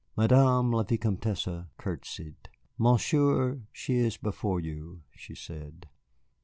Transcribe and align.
Madame 0.17 0.71
la 0.71 0.81
Vicomtesse 0.81 1.67
courtesied. 1.77 2.49
"Monsieur, 2.75 3.59
she 3.71 3.97
is 3.99 4.17
before 4.17 4.59
you," 4.59 5.03
she 5.11 5.35
said. 5.35 5.85